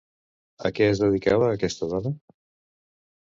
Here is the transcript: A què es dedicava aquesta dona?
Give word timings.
A 0.69 0.69
què 0.77 0.85
es 0.93 1.01
dedicava 1.03 1.49
aquesta 1.57 1.91
dona? 1.91 2.15